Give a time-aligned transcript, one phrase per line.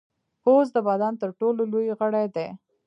[0.43, 2.47] پوست د بدن تر ټولو لوی غړی دی.